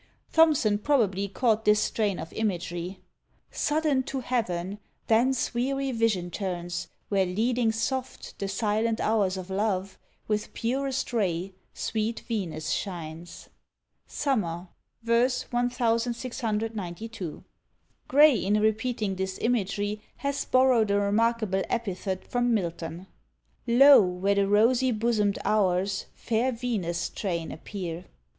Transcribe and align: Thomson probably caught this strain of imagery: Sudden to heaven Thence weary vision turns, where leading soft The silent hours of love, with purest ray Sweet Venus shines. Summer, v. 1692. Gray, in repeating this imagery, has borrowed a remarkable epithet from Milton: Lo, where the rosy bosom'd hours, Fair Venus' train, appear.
Thomson 0.33 0.79
probably 0.79 1.27
caught 1.27 1.63
this 1.63 1.79
strain 1.79 2.17
of 2.17 2.33
imagery: 2.33 3.01
Sudden 3.51 4.01
to 4.05 4.21
heaven 4.21 4.79
Thence 5.05 5.53
weary 5.53 5.91
vision 5.91 6.31
turns, 6.31 6.87
where 7.09 7.27
leading 7.27 7.71
soft 7.71 8.39
The 8.39 8.47
silent 8.47 8.99
hours 8.99 9.37
of 9.37 9.51
love, 9.51 9.99
with 10.27 10.55
purest 10.55 11.13
ray 11.13 11.53
Sweet 11.75 12.21
Venus 12.21 12.71
shines. 12.71 13.49
Summer, 14.07 14.69
v. 15.03 15.13
1692. 15.45 17.43
Gray, 18.07 18.35
in 18.43 18.59
repeating 18.59 19.15
this 19.17 19.37
imagery, 19.37 20.01
has 20.15 20.45
borrowed 20.45 20.89
a 20.89 20.99
remarkable 20.99 21.61
epithet 21.69 22.25
from 22.25 22.55
Milton: 22.55 23.05
Lo, 23.67 24.01
where 24.03 24.33
the 24.33 24.47
rosy 24.47 24.91
bosom'd 24.91 25.37
hours, 25.45 26.07
Fair 26.15 26.51
Venus' 26.51 27.07
train, 27.07 27.51
appear. 27.51 28.05